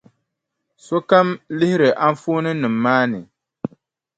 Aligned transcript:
Sokam 0.85 1.27
lihiri 1.57 1.89
anfooninima 2.07 2.91
maa. 3.11 3.17